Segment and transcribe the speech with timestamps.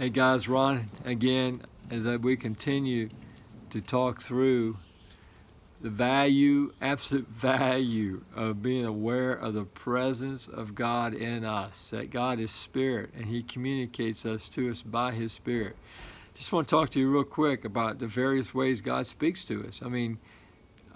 [0.00, 3.10] Hey guys, Ron again, as we continue
[3.68, 4.78] to talk through
[5.82, 11.90] the value, absolute value of being aware of the presence of God in us.
[11.90, 15.76] That God is spirit and He communicates us to us by His Spirit.
[16.34, 19.66] Just want to talk to you real quick about the various ways God speaks to
[19.68, 19.82] us.
[19.84, 20.16] I mean,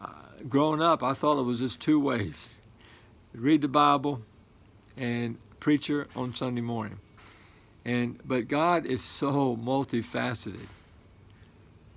[0.00, 0.12] uh,
[0.48, 2.54] growing up, I thought it was just two ways
[3.34, 4.22] read the Bible
[4.96, 7.00] and preacher on Sunday morning.
[7.84, 10.66] And but God is so multifaceted.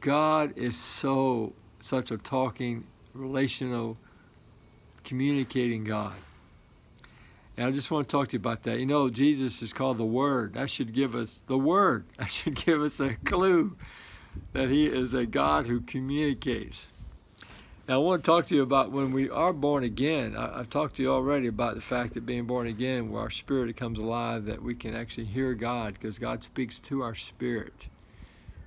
[0.02, 3.98] God is so such a talking, relational,
[5.04, 6.16] communicating God.
[7.56, 8.80] And I just want to talk to you about that.
[8.80, 10.54] You know, Jesus is called the Word.
[10.54, 12.06] That should give us the Word.
[12.18, 13.76] That should give us a clue
[14.54, 16.88] that He is a God who communicates.
[17.88, 20.36] Now, I want to talk to you about when we are born again.
[20.36, 23.30] I, have talked to you already about the fact that being born again, where our
[23.30, 27.88] spirit comes alive, that we can actually hear God because God speaks to our spirit.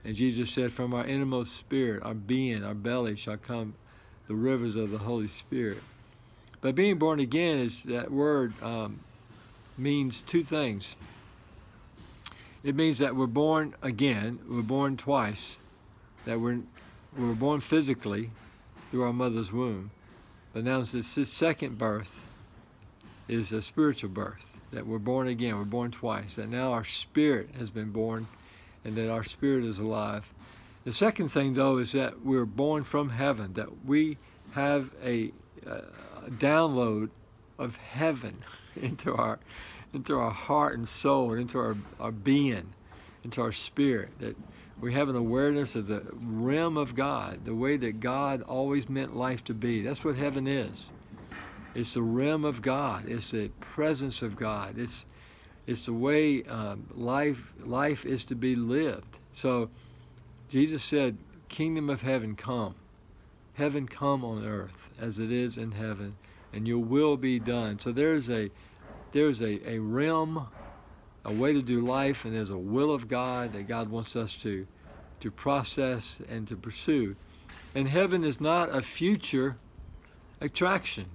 [0.07, 3.75] And Jesus said, From our innermost spirit, our being, our belly shall come
[4.27, 5.83] the rivers of the Holy Spirit.
[6.63, 9.01] But being born again is that word um,
[9.77, 10.97] means two things.
[12.65, 15.59] It means that we're born again, we're born twice,
[16.25, 16.61] that we're,
[17.15, 18.31] we're born physically
[18.91, 19.91] through our mother's womb.
[20.53, 22.27] But now this second birth
[23.29, 27.55] is a spiritual birth, that we're born again, we're born twice, that now our spirit
[27.57, 28.27] has been born
[28.85, 30.33] and that our spirit is alive.
[30.85, 34.19] The second thing, though, is that we're born from heaven, that we
[34.53, 35.33] have a,
[35.67, 37.11] a download
[37.59, 38.43] of heaven
[38.77, 39.39] into our,
[39.95, 42.73] into our heart and soul and into our, our being,
[43.23, 44.37] into our spirit, that
[44.81, 49.15] we have an awareness of the realm of God, the way that God always meant
[49.15, 49.83] life to be.
[49.83, 50.91] That's what heaven is.
[51.75, 53.09] It's the realm of God.
[53.09, 54.79] It's the presence of God.
[54.79, 55.05] It's
[55.67, 59.19] it's the way um, life life is to be lived.
[59.33, 59.71] So
[60.49, 62.75] Jesus said, "Kingdom of heaven come,
[63.55, 66.17] heaven come on earth as it is in heaven,
[66.53, 68.51] and your will be done." So there's a
[69.13, 70.49] there's a, a realm
[71.25, 74.35] a way to do life, and there's a will of God that God wants us
[74.39, 74.67] to,
[75.21, 77.17] to process and to pursue.
[77.75, 79.57] And heaven is not a future
[80.41, 81.07] attraction.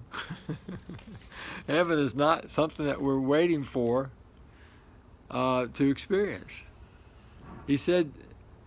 [1.67, 4.11] heaven is not something that we're waiting for
[5.31, 6.63] uh, to experience.
[7.66, 8.11] He said,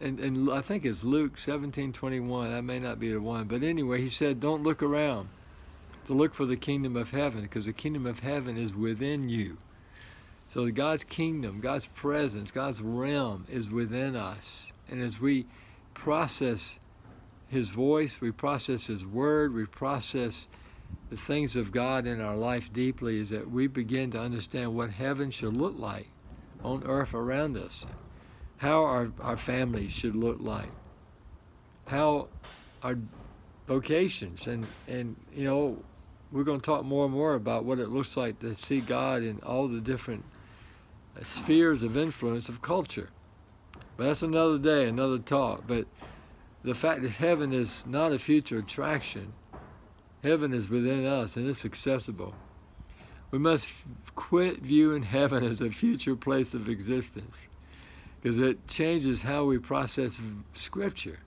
[0.01, 3.63] and, and I think it's Luke 17 21, that may not be the one, but
[3.63, 5.29] anyway, he said, Don't look around
[6.07, 9.59] to look for the kingdom of heaven, because the kingdom of heaven is within you.
[10.49, 14.73] So God's kingdom, God's presence, God's realm is within us.
[14.91, 15.45] And as we
[15.93, 16.79] process
[17.49, 20.49] His voice, we process His word, we process
[21.11, 24.91] the things of God in our life deeply, is that we begin to understand what
[24.91, 26.09] heaven should look like
[26.65, 27.85] on earth around us,
[28.57, 30.71] how our, our families should look like,
[31.89, 32.29] how
[32.83, 32.97] our
[33.67, 35.83] vocations, and, and you know,
[36.33, 39.23] we're going to talk more and more about what it looks like to see God
[39.23, 40.25] in all the different
[41.25, 43.11] spheres of influence of culture.
[43.97, 45.65] But that's another day, another talk.
[45.67, 45.87] But
[46.63, 49.33] the fact that heaven is not a future attraction,
[50.23, 52.35] heaven is within us and it's accessible.
[53.31, 53.73] We must
[54.15, 57.39] quit viewing heaven as a future place of existence
[58.21, 60.21] because it changes how we process
[60.55, 61.21] Scripture.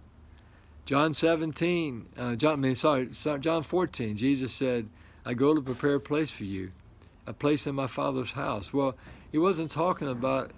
[0.85, 3.08] John 17, uh, John, I mean, sorry,
[3.40, 4.90] John 14, Jesus said,
[5.23, 6.72] I go to prepare a place for you,
[7.27, 8.73] a place in my Father's house.
[8.73, 8.95] Well,
[9.31, 10.51] he wasn't talking about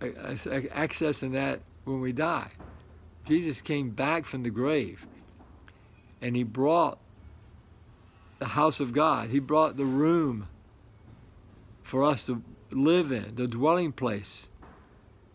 [0.00, 2.50] accessing that when we die.
[3.24, 5.06] Jesus came back from the grave
[6.20, 6.98] and he brought
[8.38, 9.30] the house of God.
[9.30, 10.48] He brought the room
[11.82, 14.48] for us to live in, the dwelling place,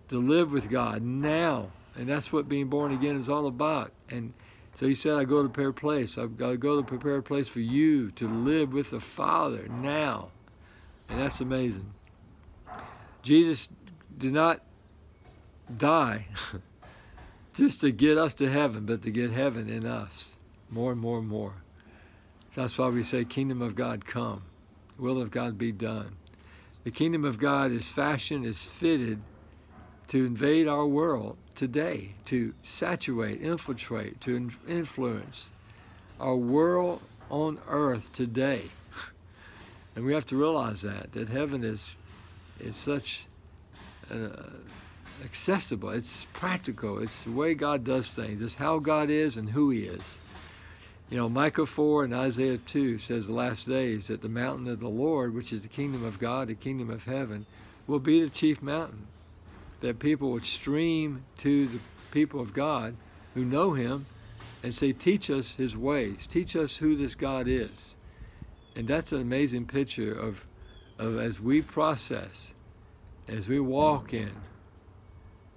[0.10, 1.72] to live with God now.
[1.96, 3.92] And that's what being born again is all about.
[4.10, 4.34] And
[4.78, 6.20] so he said, I go to prepare a place.
[6.20, 9.68] I've got to go to prepare a place for you to live with the Father
[9.68, 10.30] now.
[11.10, 11.94] And that's amazing.
[13.24, 13.70] Jesus
[14.16, 14.62] did not
[15.76, 16.28] die
[17.56, 20.36] just to get us to heaven, but to get heaven in us
[20.70, 21.54] more and more and more.
[22.54, 24.44] So that's why we say, Kingdom of God come,
[25.00, 26.18] will of God be done.
[26.84, 29.22] The kingdom of God is fashioned, is fitted
[30.10, 35.50] to invade our world today, to saturate, infiltrate, to influence
[36.20, 38.64] our world on earth today.
[39.96, 41.96] And we have to realize that, that heaven is
[42.60, 43.26] it's such
[44.12, 44.30] uh,
[45.24, 45.90] accessible.
[45.90, 47.00] It's practical.
[47.00, 48.42] It's the way God does things.
[48.42, 50.18] It's how God is and who He is.
[51.10, 54.80] You know, Micah 4 and Isaiah 2 says the last days that the mountain of
[54.80, 57.46] the Lord, which is the kingdom of God, the kingdom of heaven,
[57.86, 59.08] will be the chief mountain.
[59.82, 61.80] That people would stream to the
[62.12, 62.96] people of God
[63.34, 64.06] who know Him
[64.64, 67.96] and say, Teach us His ways, teach us who this God is.
[68.76, 70.46] And that's an amazing picture of,
[71.00, 72.54] of as we process,
[73.28, 74.32] as we walk in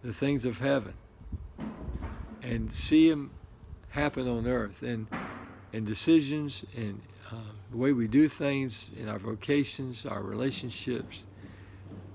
[0.03, 0.95] the things of heaven
[2.43, 3.31] and see Him
[3.91, 5.07] happen on earth and,
[5.73, 7.01] and decisions and
[7.31, 11.25] um, the way we do things in our vocations, our relationships,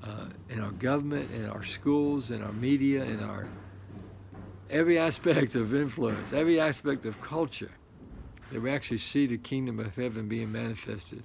[0.06, 3.50] uh, in our government, in our schools, in our media, in our
[4.70, 7.72] every aspect of influence, every aspect of culture,
[8.52, 11.24] that we actually see the kingdom of heaven being manifested.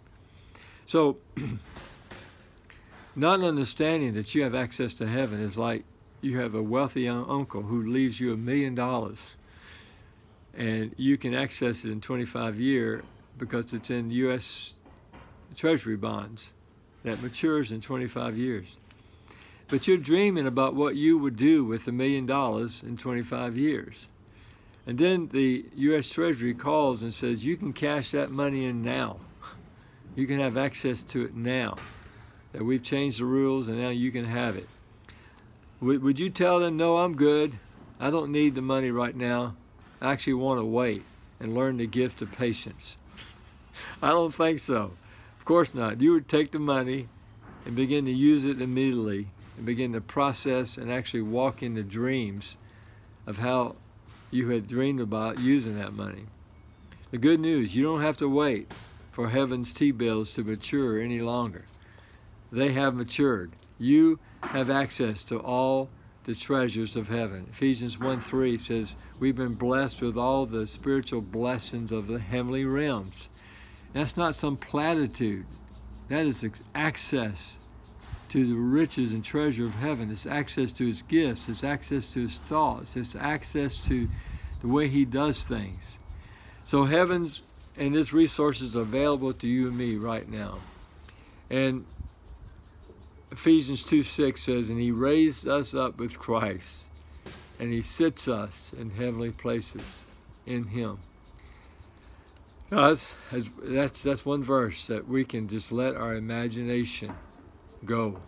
[0.86, 1.18] So,
[3.16, 5.84] not understanding that you have access to heaven is like
[6.20, 9.36] you have a wealthy uncle who leaves you a million dollars
[10.54, 13.02] and you can access it in 25 years
[13.38, 14.74] because it's in U.S.
[15.54, 16.52] Treasury bonds
[17.04, 18.76] that matures in 25 years.
[19.68, 24.08] But you're dreaming about what you would do with a million dollars in 25 years.
[24.86, 26.10] And then the U.S.
[26.10, 29.18] Treasury calls and says, you can cash that money in now.
[30.16, 31.76] You can have access to it now.
[32.52, 34.68] That we've changed the rules and now you can have it.
[35.80, 37.58] Would, you tell them, no, I'm good.
[38.00, 39.54] I don't need the money right now.
[40.00, 41.04] I actually want to wait
[41.38, 42.98] and learn the gift of patience.
[44.02, 44.92] I don't think so.
[45.40, 46.02] Of course not.
[46.02, 47.08] You would take the money
[47.64, 51.82] and begin to use it immediately and begin to process and actually walk in the
[51.82, 52.58] dreams
[53.26, 53.76] of how
[54.30, 56.26] you had dreamed about using that money.
[57.10, 58.70] The good news, you don't have to wait
[59.12, 61.64] for heaven's T-bills to mature any longer.
[62.52, 63.52] They have matured.
[63.78, 65.88] You have access to all
[66.24, 67.46] the treasures of heaven.
[67.50, 72.66] Ephesians 1 3 says, We've been blessed with all the spiritual blessings of the heavenly
[72.66, 73.30] realms.
[73.92, 75.46] That's not some platitude,
[76.08, 76.44] that is
[76.74, 77.58] access
[78.28, 80.10] to the riches and treasure of heaven.
[80.10, 84.08] It's access to his gifts, it's access to his thoughts, it's access to
[84.60, 85.98] the way he does things.
[86.64, 87.42] So heavens
[87.76, 90.58] and its resources are available to you and me right now.
[91.48, 91.84] And
[93.32, 96.88] Ephesians 2 6 says, And he raised us up with Christ,
[97.58, 100.02] and he sits us in heavenly places
[100.46, 100.98] in him.
[102.70, 103.12] That's,
[103.62, 107.12] that's, that's one verse that we can just let our imagination
[107.84, 108.20] go,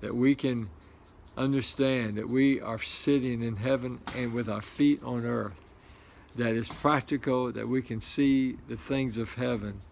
[0.00, 0.70] that we can
[1.36, 5.60] understand that we are sitting in heaven and with our feet on earth,
[6.36, 9.82] that is practical, that we can see the things of heaven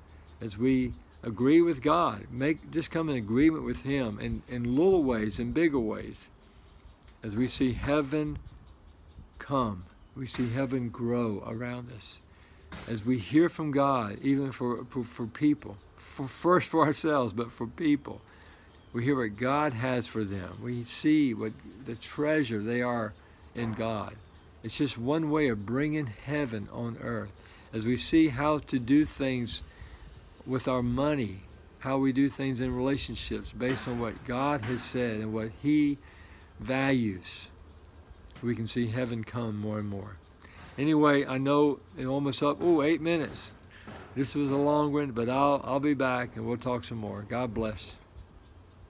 [0.41, 5.03] as we agree with God, make just come in agreement with Him in, in little
[5.03, 6.29] ways, in bigger ways,
[7.23, 8.39] as we see heaven
[9.39, 9.85] come,
[10.17, 12.17] we see heaven grow around us,
[12.89, 17.51] as we hear from God, even for, for, for people, for first for ourselves, but
[17.51, 18.21] for people
[18.93, 20.59] we hear what God has for them.
[20.63, 21.53] We see what
[21.87, 23.13] the treasure they are
[23.55, 24.15] in God.
[24.63, 27.31] It's just one way of bringing heaven on earth.
[27.73, 29.63] As we see how to do things
[30.45, 31.41] with our money,
[31.81, 35.99] how we do things in relationships based on what God has said and what He
[36.59, 37.49] values,
[38.43, 40.17] we can see heaven come more and more.
[40.79, 43.53] Anyway, I know it's almost up, oh, eight minutes.
[44.17, 47.25] This was a long one, but I'll, I'll be back and we'll talk some more.
[47.29, 47.97] God bless.